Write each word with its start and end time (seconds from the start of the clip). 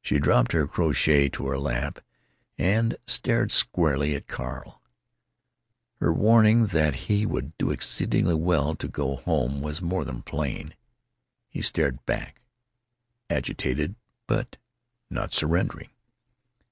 She 0.00 0.20
dropped 0.20 0.52
her 0.52 0.68
crochet 0.68 1.28
to 1.30 1.48
her 1.48 1.58
lap 1.58 1.98
and 2.58 2.96
stared 3.08 3.50
squarely 3.50 4.14
at 4.14 4.28
Carl. 4.28 4.80
Her 5.96 6.12
warning 6.12 6.66
that 6.68 7.08
he 7.10 7.26
would 7.26 7.58
do 7.58 7.72
exceedingly 7.72 8.34
well 8.36 8.76
to 8.76 8.86
go 8.86 9.16
home 9.16 9.60
was 9.60 9.82
more 9.82 10.04
than 10.04 10.22
plain. 10.22 10.76
He 11.48 11.60
stared 11.60 12.06
back, 12.06 12.40
agitated 13.28 13.96
but 14.28 14.58
not 15.10 15.32
surrendering. 15.32 15.90